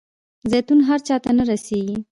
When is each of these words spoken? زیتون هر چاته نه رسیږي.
زیتون 0.49 0.79
هر 0.89 0.99
چاته 1.07 1.29
نه 1.37 1.43
رسیږي. 1.51 1.97